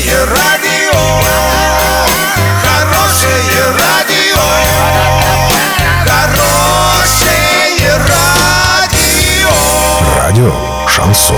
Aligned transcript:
Хорошее 0.00 0.24
радио, 0.24 0.98
хорошее 2.62 3.64
радио, 3.78 4.40
хорошее 6.06 7.98
радио. 8.08 9.50
Радио 10.16 10.54
Шансон. 10.88 11.36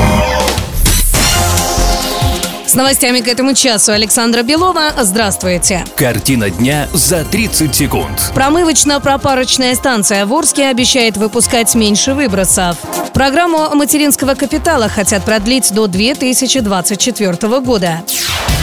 С 2.67 2.75
новостями 2.75 3.21
к 3.21 3.27
этому 3.27 3.55
часу 3.55 3.93
Александра 3.93 4.43
Белова. 4.43 4.93
Здравствуйте. 5.03 5.85
Картина 5.97 6.49
дня 6.49 6.89
за 6.95 7.25
30 7.25 7.75
секунд. 7.75 8.33
Промывочно-пропарочная 8.35 9.75
станция 9.75 10.25
в 10.25 10.33
Орске 10.33 10.69
обещает 10.69 11.17
выпускать 11.17 11.75
меньше 11.75 12.15
выбросов. 12.15 12.77
Программу 13.13 13.75
материнского 13.75 14.35
капитала 14.35 14.89
хотят 14.89 15.25
продлить 15.25 15.73
до 15.75 15.89
2024 15.89 17.61
года. 17.61 18.03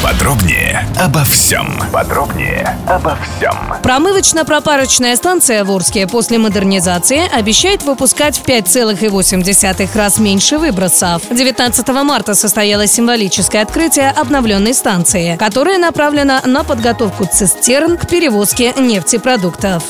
Подробнее 0.03 0.87
обо 0.97 1.25
всем. 1.25 1.77
Подробнее 1.91 2.77
обо 2.87 3.17
всем. 3.17 3.53
Промывочно-пропарочная 3.83 5.17
станция 5.17 5.65
в 5.65 5.71
Орске 5.71 6.07
после 6.07 6.37
модернизации 6.37 7.29
обещает 7.29 7.83
выпускать 7.83 8.37
в 8.37 8.45
5,8 8.45 9.97
раз 9.97 10.19
меньше 10.19 10.57
выбросов. 10.57 11.23
19 11.29 11.87
марта 11.89 12.33
состоялось 12.33 12.93
символическое 12.93 13.61
открытие 13.61 14.11
обновленной 14.11 14.73
станции, 14.73 15.35
которая 15.35 15.77
направлена 15.77 16.41
на 16.45 16.63
подготовку 16.63 17.25
цистерн 17.25 17.97
к 17.97 18.07
перевозке 18.07 18.73
нефтепродуктов. 18.77 19.83